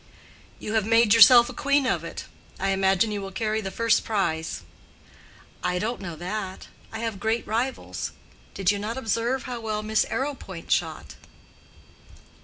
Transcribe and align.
"You 0.57 0.73
have 0.73 0.87
made 0.87 1.13
yourself 1.13 1.55
queen 1.55 1.85
of 1.85 2.03
it. 2.03 2.25
I 2.59 2.69
imagine 2.69 3.11
you 3.11 3.21
will 3.21 3.31
carry 3.31 3.61
the 3.61 3.69
first 3.69 4.03
prize." 4.03 4.63
"I 5.63 5.77
don't 5.77 6.01
know 6.01 6.15
that. 6.15 6.69
I 6.91 6.97
have 7.01 7.19
great 7.19 7.45
rivals. 7.45 8.11
Did 8.55 8.71
you 8.71 8.79
not 8.79 8.97
observe 8.97 9.43
how 9.43 9.59
well 9.61 9.83
Miss 9.83 10.03
Arrowpoint 10.05 10.71
shot?" 10.71 11.17